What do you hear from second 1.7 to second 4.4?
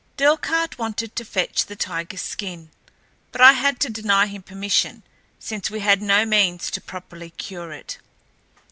tigerl's skin, but I had to deny